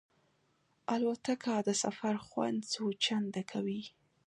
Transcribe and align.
الوتکه 0.93 1.55
د 1.67 1.69
سفر 1.83 2.15
خوند 2.27 2.59
څو 2.73 2.83
چنده 3.03 3.41
کوي. 3.51 3.81